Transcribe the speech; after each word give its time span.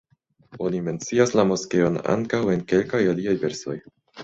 Oni 0.67 0.79
mencias 0.87 1.35
la 1.41 1.45
moskeon 1.51 2.01
ankaŭ 2.15 2.41
en 2.57 2.65
kelkaj 2.73 3.05
aliaj 3.15 3.39
versoj. 3.47 3.81